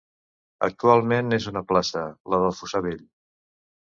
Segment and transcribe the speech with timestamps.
[0.67, 2.05] Actualment és una plaça:
[2.35, 3.05] la del Fossar Vell.